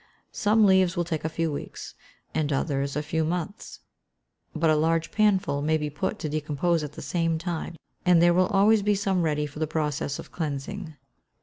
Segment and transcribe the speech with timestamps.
[0.31, 1.93] Some leaves will take a few weeks,
[2.33, 3.81] and others a few months,
[4.55, 8.33] but a large panful may be put to decompose at the same time, and there
[8.33, 10.95] will always be some ready for the process of cleansing.